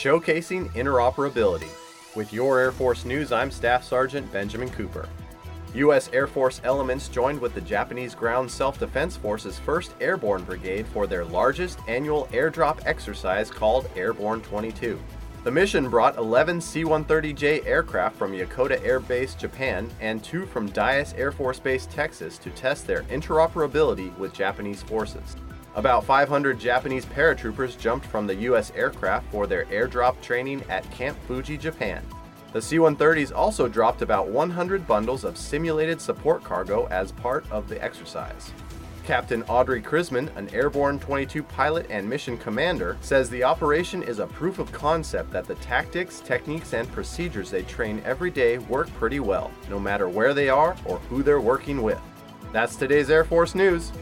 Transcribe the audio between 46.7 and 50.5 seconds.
and procedures they train every day work pretty well, no matter where they